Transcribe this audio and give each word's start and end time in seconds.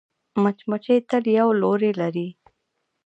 مچمچۍ 0.41 0.97
تل 1.09 1.23
یو 1.37 1.49
لوری 1.61 1.91
لري 1.99 2.27